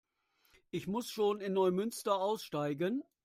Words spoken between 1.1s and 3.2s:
schon in Neumünster aussteigen